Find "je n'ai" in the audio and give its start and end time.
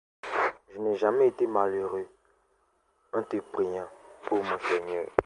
0.73-0.95